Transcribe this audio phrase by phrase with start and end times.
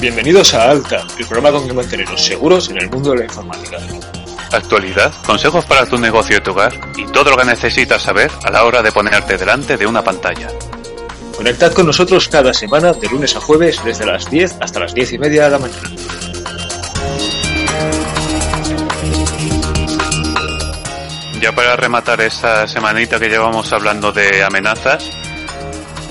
[0.00, 3.76] Bienvenidos a Alta, el programa donde manteneros seguros en el mundo de la informática.
[4.50, 8.50] Actualidad, consejos para tu negocio y tu hogar y todo lo que necesitas saber a
[8.50, 10.48] la hora de ponerte delante de una pantalla.
[11.40, 15.14] Conectad con nosotros cada semana de lunes a jueves desde las 10 hasta las 10
[15.14, 15.88] y media de la mañana.
[21.40, 25.10] Ya para rematar esta semanita que llevamos hablando de amenazas,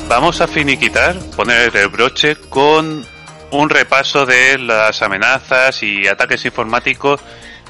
[0.07, 3.05] vamos a finiquitar, poner el broche con
[3.51, 7.21] un repaso de las amenazas y ataques informáticos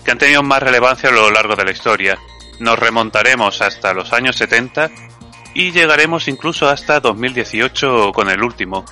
[0.05, 2.17] que han tenido más relevancia a lo largo de la historia.
[2.59, 5.08] Nos remontaremos hasta los años 70
[5.53, 8.86] y llegaremos incluso hasta 2018 con el último.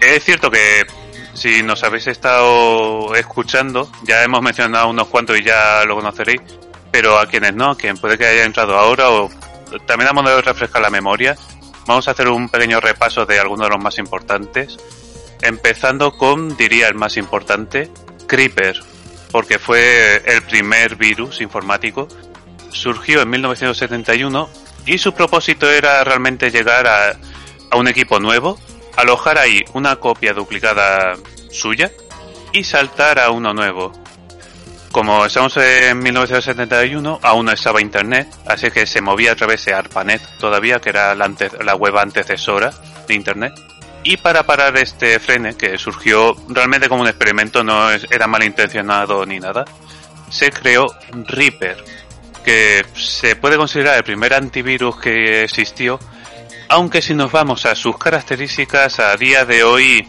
[0.00, 0.84] Es cierto que
[1.34, 6.40] si nos habéis estado escuchando, ya hemos mencionado unos cuantos y ya lo conoceréis,
[6.90, 9.30] pero a quienes no, quien puede que haya entrado ahora o
[9.86, 11.36] también a modo de refrescar la memoria,
[11.86, 14.76] vamos a hacer un pequeño repaso de algunos de los más importantes,
[15.40, 17.90] empezando con, diría el más importante,
[18.26, 18.80] Creeper,
[19.30, 22.08] porque fue el primer virus informático,
[22.70, 24.48] surgió en 1971
[24.86, 27.16] y su propósito era realmente llegar a,
[27.70, 28.58] a un equipo nuevo,
[28.96, 31.14] alojar ahí una copia duplicada
[31.50, 31.90] suya
[32.52, 33.92] y saltar a uno nuevo.
[34.92, 39.72] Como estamos en 1971, aún no estaba Internet, así que se movía a través de
[39.72, 41.32] ARPANET todavía, que era la,
[41.64, 42.70] la web antecesora
[43.08, 43.54] de Internet.
[44.04, 49.38] Y para parar este frene, que surgió realmente como un experimento, no era malintencionado ni
[49.38, 49.64] nada,
[50.28, 50.94] se creó
[51.26, 51.82] Reaper,
[52.44, 55.98] que se puede considerar el primer antivirus que existió,
[56.68, 60.08] aunque si nos vamos a sus características, a día de hoy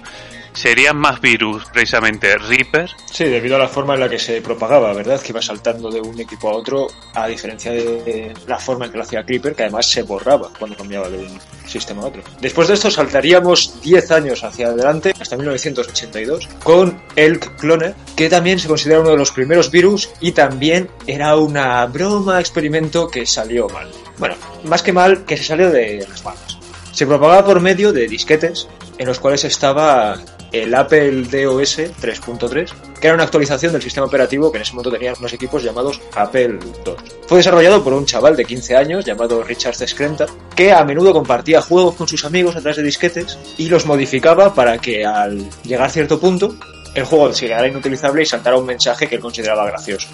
[0.53, 4.93] serían más virus precisamente Reaper Sí, debido a la forma en la que se propagaba,
[4.93, 5.21] ¿verdad?
[5.21, 8.97] Que iba saltando de un equipo a otro, a diferencia de la forma en que
[8.97, 12.23] lo hacía Creeper, que además se borraba cuando cambiaba de un sistema a otro.
[12.41, 18.59] Después de esto saltaríamos 10 años hacia adelante, hasta 1982, con Elk Cloner, que también
[18.59, 23.69] se considera uno de los primeros virus y también era una broma, experimento que salió
[23.69, 23.89] mal.
[24.17, 24.35] Bueno,
[24.65, 26.59] más que mal, que se salió de las manos.
[26.91, 30.19] Se propagaba por medio de disquetes en los cuales estaba
[30.53, 32.71] el Apple DOS 3.3,
[33.01, 35.99] que era una actualización del sistema operativo que en ese momento tenían unos equipos llamados
[36.15, 36.93] Apple II.
[37.27, 41.61] Fue desarrollado por un chaval de 15 años llamado Richard Screnta, que a menudo compartía
[41.61, 45.87] juegos con sus amigos a través de disquetes y los modificaba para que al llegar
[45.87, 46.55] a cierto punto
[46.93, 50.07] el juego se quedara inutilizable y saltara un mensaje que él consideraba gracioso.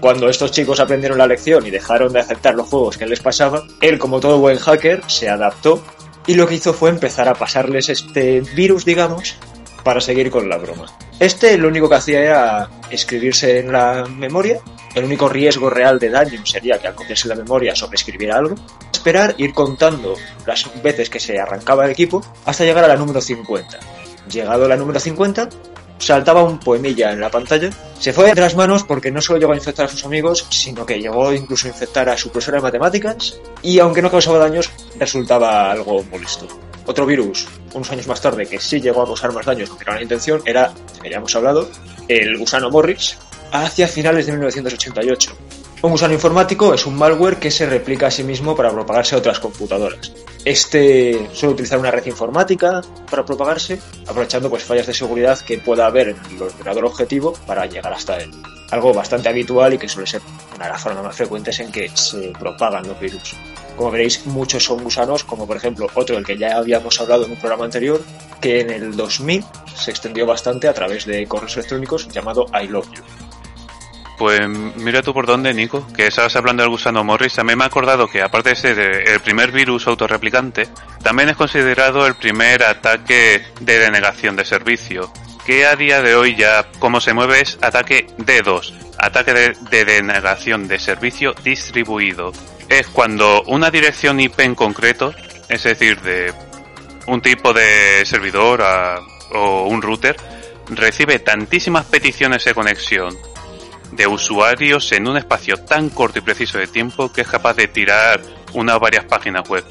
[0.00, 3.62] Cuando estos chicos aprendieron la lección y dejaron de aceptar los juegos que les pasaba,
[3.80, 5.82] él, como todo buen hacker, se adaptó
[6.26, 9.36] y lo que hizo fue empezar a pasarles este virus, digamos,
[9.82, 10.86] para seguir con la broma.
[11.18, 14.60] Este lo único que hacía era escribirse en la memoria.
[14.94, 18.54] El único riesgo real de daño sería que al copiarse la memoria sobreescribiera algo.
[18.92, 20.14] Esperar, ir contando
[20.46, 23.78] las veces que se arrancaba el equipo hasta llegar a la número 50.
[24.30, 25.48] Llegado a la número 50,
[25.98, 27.70] saltaba un poemilla en la pantalla.
[27.98, 30.84] Se fue de las manos porque no solo llegó a infectar a sus amigos, sino
[30.84, 34.70] que llegó incluso a infectar a su profesora de matemáticas y aunque no causaba daños,
[34.98, 36.46] resultaba algo molesto.
[36.86, 39.94] Otro virus, unos años más tarde, que sí llegó a causar más daños, no era
[39.94, 40.72] la intención, era,
[41.02, 41.68] que ya hemos hablado,
[42.08, 43.18] el gusano Morris,
[43.52, 45.36] hacia finales de 1988.
[45.82, 49.18] Un gusano informático es un malware que se replica a sí mismo para propagarse a
[49.18, 50.12] otras computadoras.
[50.44, 55.86] Este suele utilizar una red informática para propagarse, aprovechando pues fallas de seguridad que pueda
[55.86, 58.30] haber en el ordenador objetivo para llegar hasta él.
[58.70, 60.20] Algo bastante habitual y que suele ser
[60.62, 63.34] una de las formas más frecuentes en que se propagan los virus.
[63.76, 67.32] Como veréis, muchos son gusanos, como por ejemplo otro del que ya habíamos hablado en
[67.32, 68.00] un programa anterior,
[68.40, 69.44] que en el 2000
[69.74, 73.02] se extendió bastante a través de correos electrónicos llamado I Love You.
[74.18, 77.34] Pues mira tú por dónde, Nico, que estabas hablando del gusano Morris.
[77.34, 80.68] También me he acordado que, aparte de ser el primer virus autorreplicante,
[81.02, 85.12] también es considerado el primer ataque de denegación de servicio.
[85.44, 89.84] Que a día de hoy ya, como se mueve, es ataque D2, ataque de, de
[89.84, 92.32] denegación de servicio distribuido.
[92.68, 95.12] Es cuando una dirección IP en concreto,
[95.48, 96.32] es decir, de
[97.06, 98.62] un tipo de servidor
[99.32, 100.16] o un router,
[100.70, 103.14] recibe tantísimas peticiones de conexión
[103.90, 107.68] de usuarios en un espacio tan corto y preciso de tiempo que es capaz de
[107.68, 108.22] tirar
[108.54, 109.64] una o varias páginas web.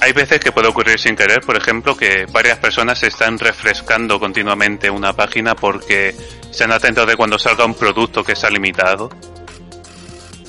[0.00, 4.90] Hay veces que puede ocurrir sin querer, por ejemplo, que varias personas están refrescando continuamente
[4.90, 6.14] una página porque
[6.50, 9.10] se han atentado de cuando salga un producto que está limitado.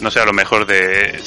[0.01, 1.19] No sé, a lo mejor de...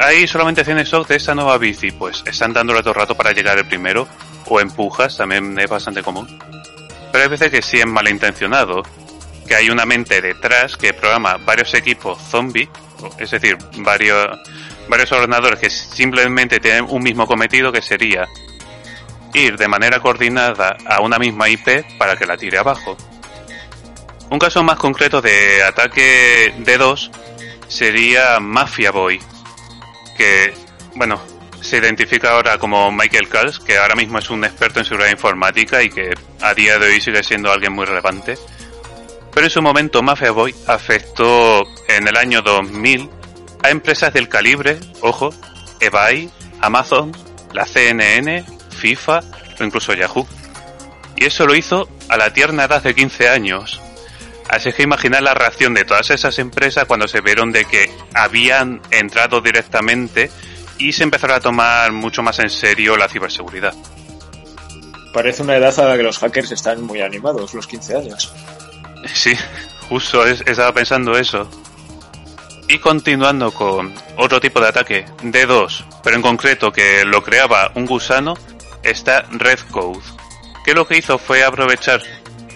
[0.00, 3.32] Hay solamente 100 stock de esta nueva bici, pues están dándole todo el rato para
[3.32, 4.06] llegar el primero,
[4.46, 6.38] o empujas, también es bastante común.
[7.10, 8.82] Pero hay veces que sí es malintencionado,
[9.46, 12.68] que hay una mente detrás que programa varios equipos zombie,
[13.18, 14.38] es decir, varios,
[14.88, 18.28] varios ordenadores que simplemente tienen un mismo cometido que sería
[19.32, 22.96] ir de manera coordinada a una misma IP para que la tire abajo.
[24.30, 27.10] Un caso más concreto de ataque D2
[27.68, 29.20] sería Mafia Boy,
[30.16, 30.54] que,
[30.94, 31.20] bueno,
[31.60, 35.82] se identifica ahora como Michael Kals, que ahora mismo es un experto en seguridad informática
[35.82, 38.38] y que a día de hoy sigue siendo alguien muy relevante.
[39.32, 43.10] Pero en su momento Mafia Boy afectó en el año 2000
[43.64, 45.30] a empresas del calibre, ojo,
[45.80, 46.28] eBay,
[46.60, 47.12] Amazon,
[47.54, 49.20] la CNN, FIFA
[49.58, 50.28] o incluso Yahoo.
[51.16, 53.80] Y eso lo hizo a la tierna edad de 15 años.
[54.50, 58.82] Así que imaginar la reacción de todas esas empresas cuando se vieron de que habían
[58.90, 60.30] entrado directamente
[60.76, 63.72] y se empezaron a tomar mucho más en serio la ciberseguridad.
[65.14, 68.30] Parece una edad a la que los hackers están muy animados, los 15 años.
[69.10, 69.34] Sí,
[69.88, 71.48] justo estaba pensando eso.
[72.68, 77.84] Y continuando con otro tipo de ataque, D2, pero en concreto que lo creaba un
[77.84, 78.34] gusano,
[78.82, 80.00] está Redcode,
[80.64, 82.02] que lo que hizo fue aprovechar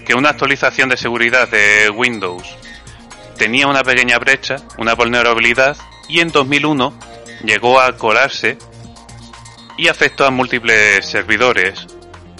[0.06, 2.48] que una actualización de seguridad de Windows
[3.36, 5.76] tenía una pequeña brecha, una vulnerabilidad,
[6.08, 6.92] y en 2001
[7.44, 8.56] llegó a colarse
[9.76, 11.86] y afectó a múltiples servidores,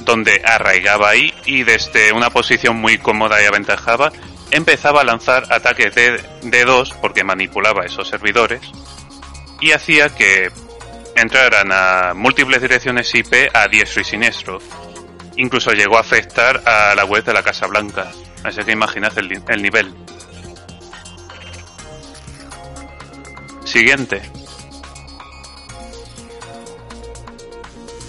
[0.00, 4.11] donde arraigaba ahí y desde una posición muy cómoda y aventajada
[4.50, 8.61] empezaba a lanzar ataques de D2 porque manipulaba esos servidores
[9.61, 10.50] y hacía que
[11.17, 14.59] entraran a múltiples direcciones IP a diestro y siniestro.
[15.37, 18.11] Incluso llegó a afectar a la web de la Casa Blanca.
[18.45, 19.95] Así que imaginad el, el nivel.
[23.65, 24.23] Siguiente.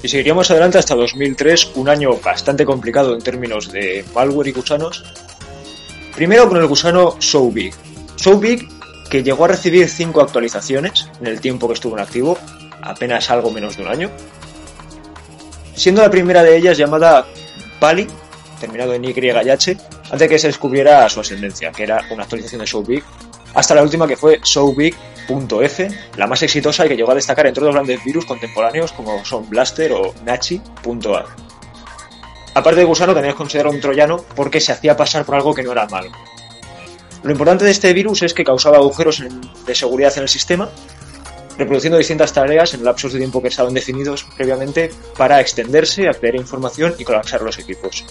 [0.01, 5.03] Y seguiríamos adelante hasta 2003, un año bastante complicado en términos de malware y gusanos,
[6.19, 7.73] Primero con el gusano So Big.
[8.17, 8.67] So Big
[9.09, 12.37] que llegó a recibir 5 actualizaciones en el tiempo que estuvo en activo,
[12.81, 14.11] apenas algo menos de un año.
[15.75, 17.25] Siendo la primera de ellas llamada
[17.79, 18.05] Pali,
[18.59, 22.23] terminado en Y y H, antes de que se descubriera su ascendencia, que era una
[22.23, 23.01] actualización de So Big,
[23.53, 27.63] hasta la última que fue SoBig.f, la más exitosa y que llegó a destacar entre
[27.63, 31.48] otros grandes virus contemporáneos como son Blaster o Nachi.ar.
[32.53, 35.63] Aparte de gusano, también es considerado un troyano porque se hacía pasar por algo que
[35.63, 36.11] no era malo.
[37.23, 39.21] Lo importante de este virus es que causaba agujeros
[39.65, 40.69] de seguridad en el sistema,
[41.57, 46.37] reproduciendo distintas tareas en lapsos de tiempo que estaban definidos previamente para extenderse, acceder a
[46.37, 48.05] información y colapsar los equipos.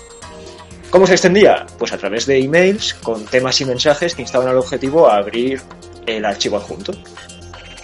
[0.90, 1.66] ¿Cómo se extendía?
[1.78, 5.62] Pues a través de emails con temas y mensajes que instaban al objetivo a abrir
[6.06, 6.92] el archivo adjunto,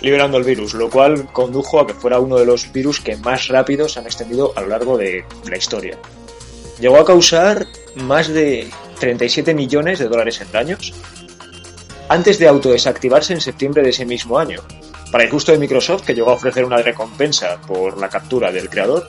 [0.02, 3.48] liberando el virus, lo cual condujo a que fuera uno de los virus que más
[3.48, 5.98] rápido se han extendido a lo largo de la historia
[6.78, 7.66] llegó a causar
[7.96, 10.92] más de 37 millones de dólares en daños
[12.08, 14.60] antes de autodesactivarse en septiembre de ese mismo año.
[15.10, 18.68] Para el gusto de Microsoft, que llegó a ofrecer una recompensa por la captura del
[18.68, 19.06] creador,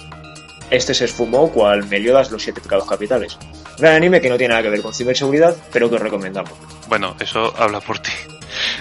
[0.70, 3.38] este se esfumó cual Meliodas los siete pecados capitales.
[3.78, 6.52] Gran anime que no tiene nada que ver con ciberseguridad, pero que os recomendamos.
[6.88, 8.12] Bueno, eso habla por ti.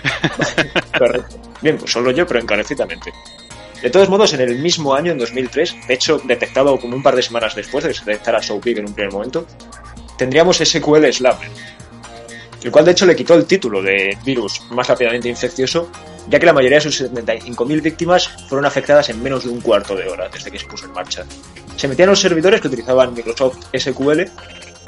[0.98, 1.36] Correcto.
[1.60, 3.12] Bien, pues solo yo, pero encarecidamente.
[3.84, 7.14] De todos modos, en el mismo año, en 2003, de hecho detectado como un par
[7.14, 9.46] de semanas después de que se detectara SoapBig en un primer momento,
[10.16, 11.50] tendríamos SQL Slammer,
[12.62, 15.90] el cual de hecho le quitó el título de virus más rápidamente infeccioso,
[16.30, 19.94] ya que la mayoría de sus 75.000 víctimas fueron afectadas en menos de un cuarto
[19.94, 21.26] de hora desde que se puso en marcha.
[21.76, 24.22] Se metían los servidores que utilizaban Microsoft SQL,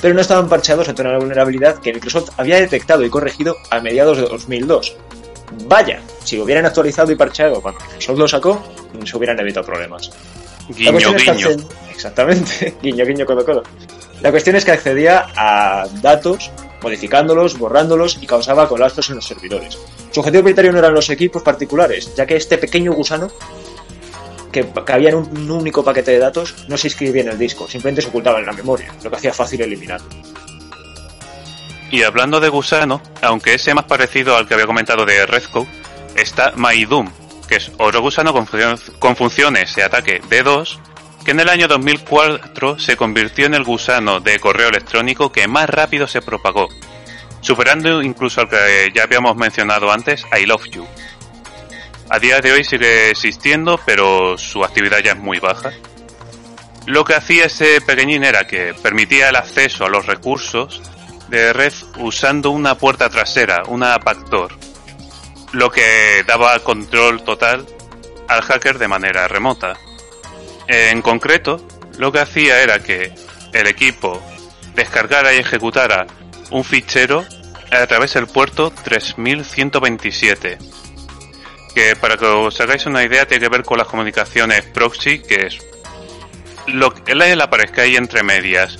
[0.00, 4.16] pero no estaban parcheados ante una vulnerabilidad que Microsoft había detectado y corregido a mediados
[4.16, 4.96] de 2002,
[5.64, 8.62] Vaya, si hubieran actualizado y parcheado cuando Microsoft lo sacó,
[9.04, 10.10] se hubieran evitado problemas.
[10.68, 11.48] Guiño, guiño.
[11.90, 13.62] Exactamente, guiño, guiño, codo, codo.
[14.20, 16.50] La cuestión es que accedía a datos,
[16.82, 19.78] modificándolos, borrándolos y causaba colapsos en los servidores.
[20.10, 23.30] Su objetivo prioritario no eran los equipos particulares, ya que este pequeño gusano,
[24.50, 28.02] que cabía en un único paquete de datos, no se inscribía en el disco, simplemente
[28.02, 30.08] se ocultaba en la memoria, lo que hacía fácil eliminarlo.
[31.90, 35.66] Y hablando de gusano, aunque ese más parecido al que había comentado de Redco,
[36.16, 37.10] está Maidum,
[37.48, 40.78] que es otro gusano con, funciones de ataque D2,
[41.24, 45.70] que en el año 2004 se convirtió en el gusano de correo electrónico que más
[45.70, 46.68] rápido se propagó,
[47.40, 50.86] superando incluso al que ya habíamos mencionado antes, I Love You.
[52.08, 55.72] A día de hoy sigue existiendo, pero su actividad ya es muy baja.
[56.86, 60.80] Lo que hacía ese pequeñín era que permitía el acceso a los recursos
[61.28, 64.52] de red usando una puerta trasera, una backdoor,
[65.52, 67.66] lo que daba control total
[68.28, 69.74] al hacker de manera remota.
[70.68, 71.66] En concreto,
[71.98, 73.12] lo que hacía era que
[73.52, 74.22] el equipo
[74.74, 76.06] descargara y ejecutara
[76.50, 77.24] un fichero
[77.70, 80.58] a través del puerto 3127,
[81.74, 85.46] que para que os hagáis una idea tiene que ver con las comunicaciones proxy, que
[85.46, 85.58] es
[86.66, 88.78] lo que le aparezca ahí entre medias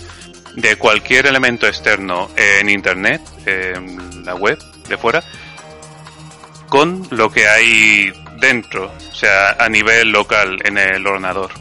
[0.56, 4.58] de cualquier elemento externo en internet, en la web
[4.88, 5.22] de fuera,
[6.68, 11.52] con lo que hay dentro, o sea, a nivel local en el ordenador.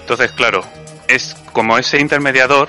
[0.00, 0.64] Entonces, claro,
[1.08, 2.68] es como ese intermediador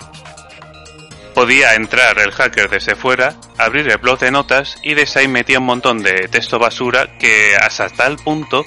[1.34, 5.60] podía entrar el hacker desde fuera, abrir el blog de notas y desde ahí metía
[5.60, 8.66] un montón de texto basura que hasta tal punto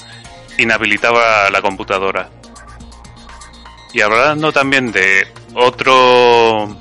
[0.59, 2.31] inhabilitaba la computadora.
[3.95, 5.25] Y hablando también de
[5.55, 6.77] otro...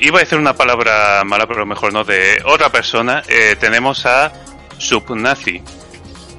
[0.00, 4.30] Iba a decir una palabra mala, pero mejor no, de otra persona, eh, tenemos a
[4.76, 5.62] Subnazi,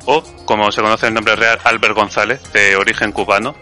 [0.05, 3.55] o como se conoce el nombre real, Albert González, de origen cubano.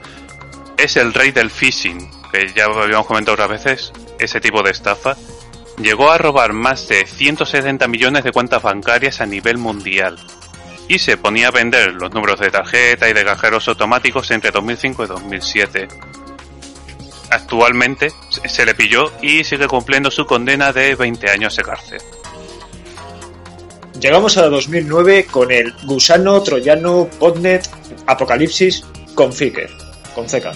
[0.78, 5.16] Es el rey del phishing, que ya habíamos comentado otras veces, ese tipo de estafa.
[5.78, 10.20] Llegó a robar más de 170 millones de cuentas bancarias a nivel mundial
[10.88, 15.04] y se ponía a vender los números de tarjeta y de cajeros automáticos entre 2005
[15.04, 15.88] y 2007.
[17.30, 18.12] Actualmente
[18.46, 22.02] se le pilló y sigue cumpliendo su condena de 20 años de cárcel.
[24.00, 27.68] Llegamos a 2009 con el gusano troyano botnet
[28.06, 29.70] Apocalipsis Configure,
[30.14, 30.48] con CK.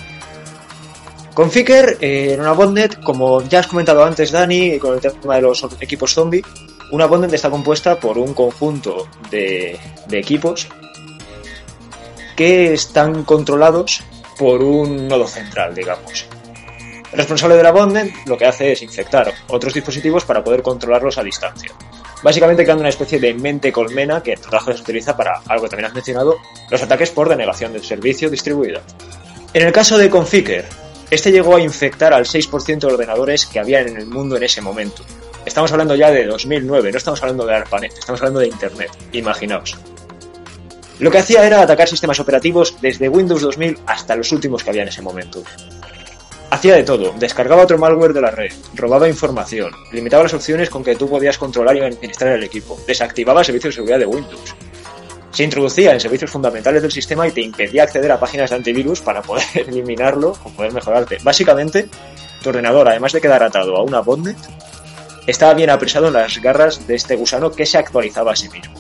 [1.34, 5.42] Configure eh, en una botnet, como ya has comentado antes Dani, con el tema de
[5.42, 6.44] los equipos zombie,
[6.92, 9.80] una botnet está compuesta por un conjunto de,
[10.12, 10.68] equipos
[12.36, 14.04] que están controlados
[14.38, 16.26] por un nodo central, digamos.
[17.12, 21.18] El responsable de la botnet lo que hace es infectar otros dispositivos para poder controlarlos
[21.18, 21.72] a distancia.
[22.24, 25.70] Básicamente creando una especie de mente colmena que en trabajo se utiliza para algo que
[25.70, 26.38] también has mencionado,
[26.70, 28.82] los ataques por denegación del servicio distribuido.
[29.54, 30.66] En el caso de Configure,
[31.10, 34.62] este llegó a infectar al 6% de ordenadores que había en el mundo en ese
[34.62, 35.04] momento,
[35.46, 39.76] Estamos hablando ya de 2009, no estamos hablando de ARPANET, estamos hablando de Internet, imaginaos.
[41.00, 44.84] Lo que hacía era atacar sistemas operativos desde Windows 2000 hasta los últimos que había
[44.84, 45.42] en ese momento.
[46.52, 50.84] Hacía de todo, descargaba otro malware de la red, robaba información, limitaba las opciones con
[50.84, 54.56] que tú podías controlar y administrar el equipo, desactivaba servicios de seguridad de Windows.
[55.32, 59.02] Se introducía en servicios fundamentales del sistema y te impedía acceder a páginas de antivirus
[59.02, 61.18] para poder eliminarlo o poder mejorarte.
[61.24, 61.90] Básicamente,
[62.44, 64.38] tu ordenador, además de quedar atado a una botnet,
[65.28, 68.74] estaba bien apresado en las garras de este gusano que se actualizaba a sí mismo.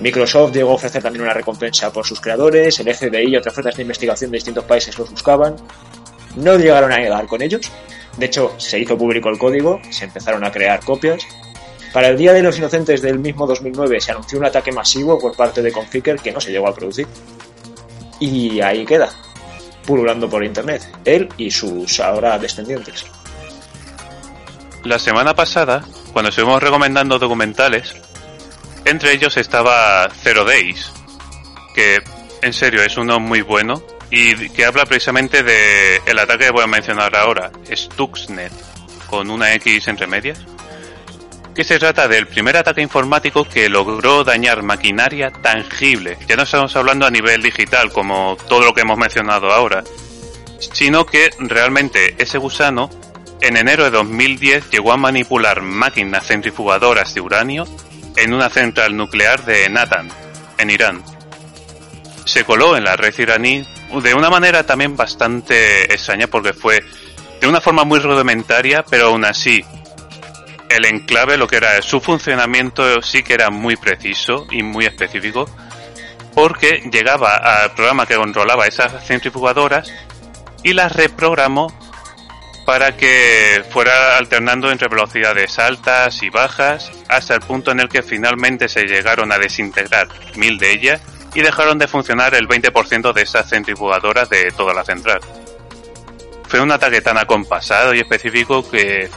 [0.00, 3.76] Microsoft llegó a ofrecer también una recompensa por sus creadores, el FBI y otras fuerzas
[3.76, 5.56] de investigación de distintos países los buscaban.
[6.36, 7.70] No llegaron a llegar con ellos,
[8.16, 11.22] de hecho se hizo público el código, se empezaron a crear copias.
[11.92, 15.36] Para el Día de los Inocentes del mismo 2009 se anunció un ataque masivo por
[15.36, 17.06] parte de Configure que no se llegó a producir.
[18.18, 19.10] Y ahí queda,
[19.86, 23.04] pululando por internet, él y sus ahora descendientes.
[24.84, 27.94] La semana pasada, cuando estuvimos recomendando documentales,
[28.84, 30.90] entre ellos estaba Zero Days,
[31.72, 32.02] que
[32.42, 36.64] en serio es uno muy bueno y que habla precisamente de el ataque que voy
[36.64, 38.52] a mencionar ahora, Stuxnet,
[39.08, 40.40] con una X entre medias,
[41.54, 46.18] que se trata del primer ataque informático que logró dañar maquinaria tangible.
[46.26, 49.84] Ya no estamos hablando a nivel digital como todo lo que hemos mencionado ahora,
[50.58, 52.90] sino que realmente ese gusano
[53.42, 57.64] en enero de 2010 llegó a manipular máquinas centrifugadoras de uranio
[58.16, 60.08] en una central nuclear de Natan,
[60.58, 61.02] en Irán.
[62.24, 63.66] Se coló en la red iraní
[64.00, 66.84] de una manera también bastante extraña porque fue
[67.40, 69.64] de una forma muy rudimentaria, pero aún así
[70.68, 75.50] el enclave, lo que era su funcionamiento, sí que era muy preciso y muy específico,
[76.32, 79.92] porque llegaba al programa que controlaba esas centrifugadoras
[80.62, 81.76] y las reprogramó
[82.64, 88.02] para que fuera alternando entre velocidades altas y bajas hasta el punto en el que
[88.02, 91.00] finalmente se llegaron a desintegrar mil de ellas
[91.34, 95.20] y dejaron de funcionar el 20% de esas centrifugadoras de toda la central.
[96.46, 99.08] Fue un ataque tan acompasado y específico que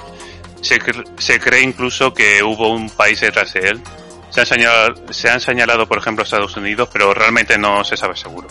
[0.61, 3.81] se, cree incluso que hubo un país detrás de él.
[4.29, 8.15] Se han, señalado, se han señalado, por ejemplo, Estados Unidos, pero realmente no se sabe
[8.15, 8.47] seguro.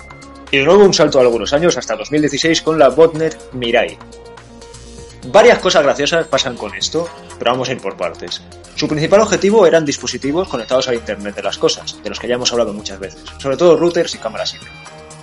[0.51, 3.99] Y de nuevo un salto a algunos años hasta 2016 con la botnet Mirai.
[5.27, 8.43] Varias cosas graciosas pasan con esto, pero vamos a ir por partes.
[8.75, 12.35] Su principal objetivo eran dispositivos conectados al Internet de las cosas, de los que ya
[12.35, 14.63] hemos hablado muchas veces, sobre todo routers y cámaras IP.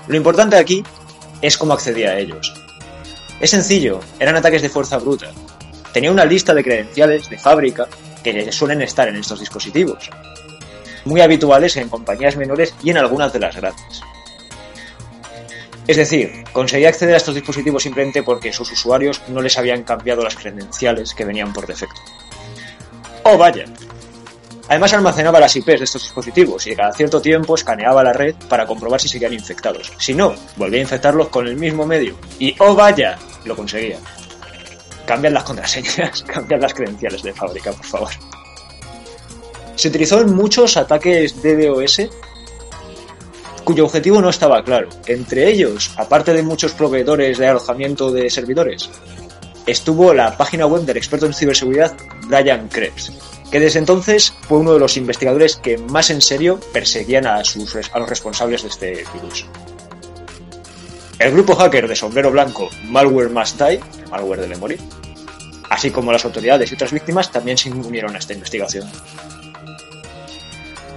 [0.08, 0.84] Lo importante aquí
[1.41, 2.51] es cómo accedía a ellos.
[3.39, 5.31] Es sencillo, eran ataques de fuerza bruta.
[5.93, 7.88] Tenía una lista de credenciales de fábrica
[8.24, 10.10] que suelen estar en estos dispositivos,
[11.05, 14.01] muy habituales en compañías menores y en algunas de las grandes.
[15.91, 20.24] Es decir, conseguía acceder a estos dispositivos simplemente porque sus usuarios no les habían cambiado
[20.24, 22.00] las credenciales que venían por defecto.
[23.25, 23.65] ¡Oh, vaya!
[24.69, 28.65] Además almacenaba las IPs de estos dispositivos y cada cierto tiempo escaneaba la red para
[28.65, 29.91] comprobar si seguían infectados.
[29.98, 32.15] Si no, volvía a infectarlos con el mismo medio.
[32.39, 33.19] Y ¡oh, vaya!
[33.43, 33.98] Lo conseguía.
[35.05, 38.12] Cambian las contraseñas, cambian las credenciales de fábrica, por favor.
[39.75, 42.07] Se utilizó en muchos ataques DDoS
[43.63, 44.89] cuyo objetivo no estaba claro.
[45.06, 48.89] Entre ellos, aparte de muchos proveedores de alojamiento de servidores,
[49.65, 51.96] estuvo la página web del experto en ciberseguridad
[52.27, 53.12] Brian Krebs,
[53.51, 57.75] que desde entonces fue uno de los investigadores que más en serio perseguían a, sus,
[57.75, 59.46] a los responsables de este virus.
[61.20, 64.80] El grupo hacker de sombrero blanco Malware Must Die, malware de
[65.70, 68.89] así como las autoridades y otras víctimas también se unieron a esta investigación.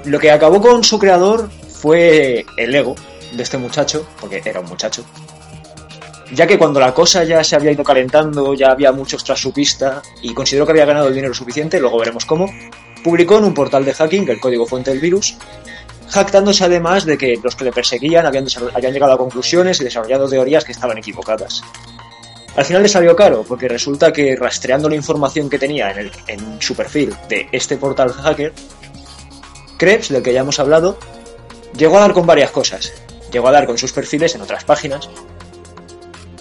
[0.05, 1.49] Lo que acabó con su creador
[1.85, 2.95] fue el ego
[3.33, 5.05] de este muchacho, porque era un muchacho,
[6.33, 9.53] ya que cuando la cosa ya se había ido calentando, ya había muchos tras su
[9.53, 12.51] pista y consideró que había ganado el dinero suficiente, luego veremos cómo,
[13.03, 15.37] publicó en un portal de hacking el código fuente del virus,
[16.09, 20.65] jactándose además de que los que le perseguían habían, llegado a conclusiones y desarrollado teorías
[20.65, 21.63] que estaban equivocadas.
[22.57, 26.13] Al final le salió caro, porque resulta que rastreando la información que tenía en, el,
[26.29, 28.55] en su perfil de este portal hacker,
[29.77, 30.97] Krebs, del que ya hemos hablado,
[31.77, 32.93] Llegó a dar con varias cosas.
[33.33, 35.09] Llegó a dar con sus perfiles en otras páginas,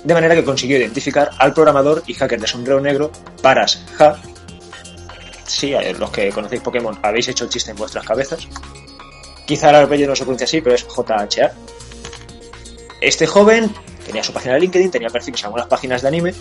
[0.03, 3.11] de manera que consiguió identificar al programador y hacker de sombrero negro
[3.41, 4.17] Paras Ha.
[5.45, 8.47] Sí, los que conocéis Pokémon habéis hecho el chiste en vuestras cabezas.
[9.45, 11.53] Quizá el apellido no se pronuncia así, pero es JHA.
[13.01, 13.73] Este joven
[14.05, 16.33] tenía su página de LinkedIn, tenía perfiles en algunas páginas de anime,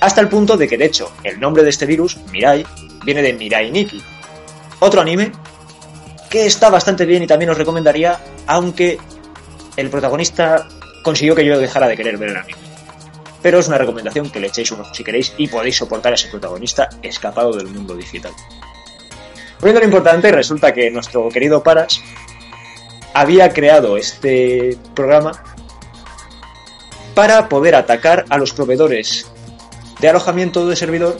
[0.00, 2.64] hasta el punto de que, de hecho, el nombre de este virus, Mirai,
[3.04, 4.02] viene de Mirai Nikki,
[4.80, 5.32] otro anime
[6.34, 8.18] que está bastante bien y también os recomendaría,
[8.48, 8.98] aunque
[9.76, 10.66] el protagonista
[11.04, 12.58] consiguió que yo dejara de querer ver el anime.
[13.40, 16.16] Pero es una recomendación que le echéis un ojo si queréis y podéis soportar a
[16.16, 18.32] ese protagonista escapado del mundo digital.
[19.60, 22.00] Volviendo lo importante, resulta que nuestro querido Paras
[23.12, 25.40] había creado este programa
[27.14, 29.30] para poder atacar a los proveedores
[30.00, 31.16] de alojamiento de servidor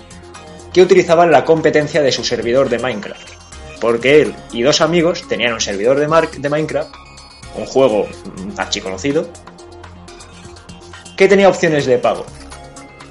[0.72, 3.33] que utilizaban la competencia de su servidor de Minecraft
[3.84, 6.90] porque él y dos amigos tenían un servidor de, de Minecraft,
[7.54, 8.08] un juego
[8.56, 9.28] archiconocido,
[11.18, 12.24] que tenía opciones de pago.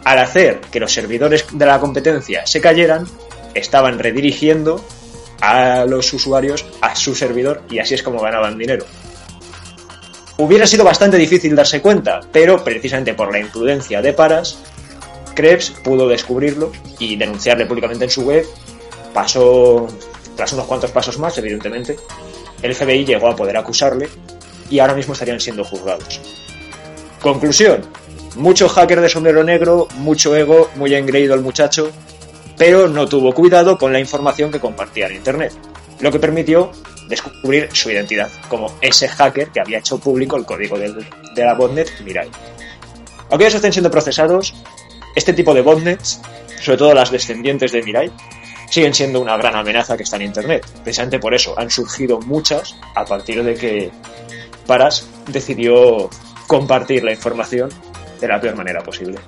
[0.04, 3.08] Al hacer que los servidores de la competencia se cayeran,
[3.54, 4.84] estaban redirigiendo
[5.42, 8.88] a los usuarios a su servidor y así es como ganaban dinero.
[10.40, 14.58] Hubiera sido bastante difícil darse cuenta, pero precisamente por la imprudencia de Paras,
[15.36, 18.44] Krebs pudo descubrirlo y denunciarle públicamente en su web.
[19.14, 19.88] Pasó
[20.36, 21.96] tras unos cuantos pasos más, evidentemente,
[22.62, 24.10] el FBI llegó a poder acusarle
[24.70, 26.20] y ahora mismo estarían siendo juzgados.
[27.22, 27.82] Conclusión.
[28.36, 31.92] Mucho hacker de sombrero negro, mucho ego, muy engreído el muchacho,
[32.58, 35.54] pero no tuvo cuidado con la información que compartía en Internet,
[36.00, 36.72] lo que permitió
[37.08, 41.92] descubrir su identidad como ese hacker que había hecho público el código de la botnet
[42.04, 42.30] Mirai.
[43.30, 44.54] Aunque ellos estén siendo procesados,
[45.16, 46.22] este tipo de botnets,
[46.62, 48.12] sobre todo las descendientes de Mirai,
[48.74, 50.66] siguen siendo una gran amenaza que está en Internet.
[50.84, 53.92] Precisamente por eso han surgido muchas a partir de que
[54.66, 56.10] Paras decidió
[56.48, 57.70] compartir la información
[58.20, 59.20] de la peor manera posible.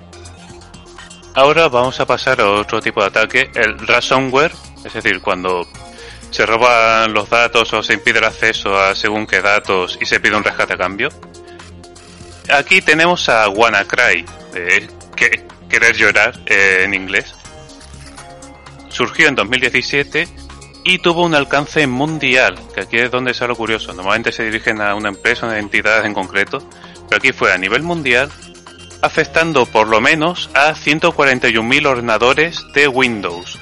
[1.35, 4.53] Ahora vamos a pasar a otro tipo de ataque, el ransomware,
[4.83, 5.67] es decir, cuando
[6.31, 10.19] se roban los datos o se impide el acceso a según qué datos y se
[10.19, 11.09] pide un rescate a cambio.
[12.49, 17.35] Aquí tenemos a WannaCry, de que, querer llorar eh, en inglés,
[18.95, 20.27] surgió en 2017
[20.85, 23.93] y tuvo un alcance mundial, que aquí es donde está lo curioso.
[23.93, 26.59] Normalmente se dirigen a una empresa, a una entidad en concreto,
[27.09, 28.29] pero aquí fue a nivel mundial,
[29.01, 33.59] afectando por lo menos a 141.000 ordenadores de Windows.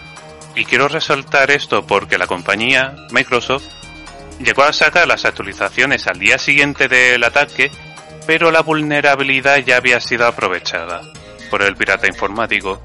[0.56, 3.66] Y quiero resaltar esto porque la compañía, Microsoft,
[4.40, 7.72] llegó a sacar las actualizaciones al día siguiente del ataque,
[8.28, 11.02] pero la vulnerabilidad ya había sido aprovechada
[11.50, 12.80] por el pirata informático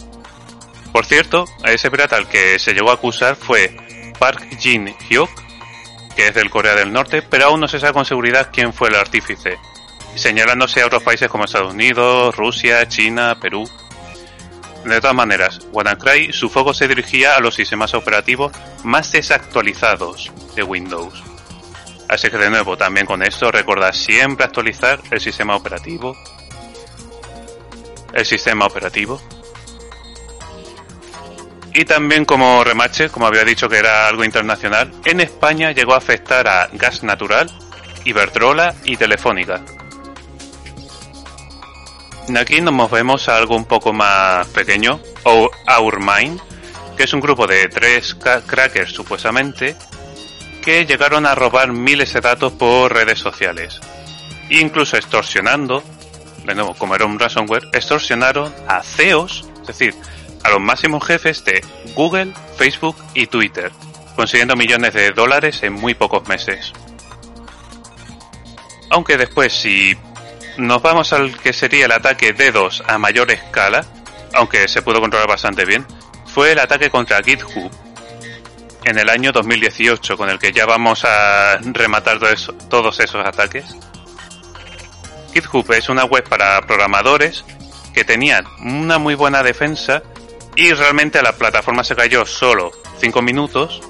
[0.99, 3.77] por cierto, a ese pirata al que se llegó a acusar fue
[4.19, 5.31] Park Jin Hyuk,
[6.17, 8.89] que es del Corea del Norte, pero aún no se sabe con seguridad quién fue
[8.89, 9.59] el artífice.
[10.17, 13.71] señalándose a otros países como Estados Unidos, Rusia, China, Perú.
[14.85, 18.51] De todas maneras, WannaCry su foco se dirigía a los sistemas operativos
[18.83, 21.23] más desactualizados de Windows.
[22.09, 26.17] Así que de nuevo, también con esto recordad siempre actualizar el sistema operativo.
[28.13, 29.21] El sistema operativo.
[31.75, 35.99] Y también como remache, como había dicho que era algo internacional, en España llegó a
[35.99, 37.51] afectar a Gas Natural,
[38.05, 39.63] Iberdrola y Telefónica.
[42.37, 45.01] Aquí nos movemos a algo un poco más pequeño,
[45.67, 46.39] Aurmine,
[46.97, 49.77] que es un grupo de tres crackers supuestamente,
[50.63, 53.81] que llegaron a robar miles de datos por redes sociales.
[54.51, 55.83] Incluso extorsionando,
[56.45, 59.95] de nuevo, como era un ransomware, extorsionaron a CEOs, es decir,
[60.43, 63.73] a los máximos jefes de Google, Facebook y Twitter,
[64.17, 66.73] consiguiendo millones de dólares en muy pocos meses.
[68.91, 69.97] Aunque después, si
[70.57, 73.85] nos vamos al que sería el ataque D2 a mayor escala,
[74.35, 75.87] aunque se pudo controlar bastante bien,
[76.27, 77.71] fue el ataque contra GitHub
[78.85, 82.19] en el año 2018, con el que ya vamos a rematar
[82.69, 83.65] todos esos ataques.
[85.35, 87.45] GitHub es una web para programadores
[87.93, 90.03] que tenían una muy buena defensa
[90.59, 93.81] y realmente la plataforma se cayó solo 5 minutos.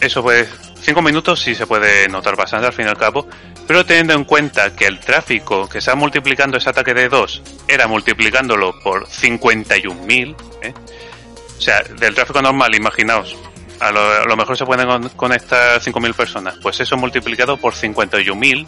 [0.00, 0.48] Eso pues
[0.80, 3.28] 5 minutos sí se puede notar bastante al fin y al cabo,
[3.66, 7.86] pero teniendo en cuenta que el tráfico que está multiplicando ese ataque de 2 era
[7.86, 10.72] multiplicándolo por 51.000, ¿eh?
[11.58, 13.36] o sea, del tráfico normal, imaginaos,
[13.78, 18.66] a lo, mejor se pueden conectar 5.000 personas, pues eso multiplicado por 51.000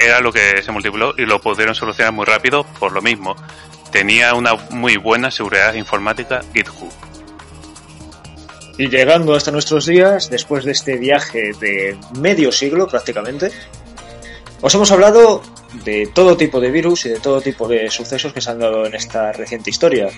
[0.00, 3.36] era lo que se multiplicó y lo pudieron solucionar muy rápido por lo mismo
[3.90, 6.92] tenía una muy buena seguridad informática GitHub.
[8.78, 13.50] Y llegando hasta nuestros días, después de este viaje de medio siglo prácticamente,
[14.60, 15.42] os hemos hablado
[15.84, 18.86] de todo tipo de virus y de todo tipo de sucesos que se han dado
[18.86, 20.08] en esta reciente historia.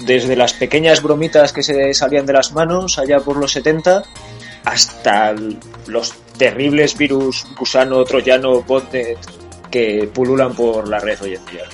[0.00, 4.02] Desde las pequeñas bromitas que se salían de las manos allá por los 70
[4.64, 5.34] hasta
[5.86, 9.18] los terribles virus gusano, troyano, botnet
[9.70, 11.64] que pululan por la red hoy en día.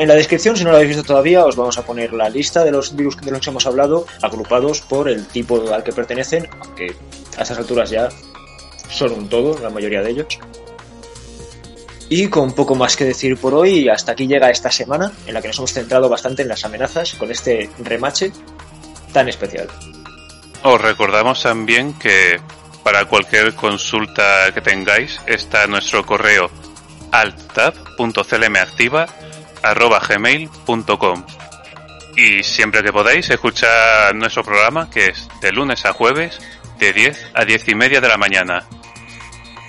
[0.00, 2.64] En la descripción, si no lo habéis visto todavía, os vamos a poner la lista
[2.64, 6.48] de los virus de los que hemos hablado, agrupados por el tipo al que pertenecen,
[6.58, 6.96] aunque
[7.36, 8.08] a estas alturas ya
[8.88, 10.38] son un todo, la mayoría de ellos.
[12.08, 15.42] Y con poco más que decir por hoy, hasta aquí llega esta semana, en la
[15.42, 18.32] que nos hemos centrado bastante en las amenazas, con este remache
[19.12, 19.68] tan especial.
[20.62, 22.40] Os recordamos también que
[22.82, 26.50] para cualquier consulta que tengáis está nuestro correo
[27.12, 29.06] alttab.clmactiva
[29.62, 31.24] arroba gmail.com
[32.16, 36.38] y siempre que podáis escuchar nuestro programa que es de lunes a jueves
[36.78, 38.66] de 10 a 10 y media de la mañana.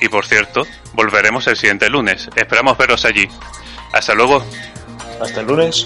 [0.01, 2.27] Y por cierto, volveremos el siguiente lunes.
[2.36, 3.27] Esperamos veros allí.
[3.93, 4.43] Hasta luego.
[5.21, 5.86] Hasta el lunes.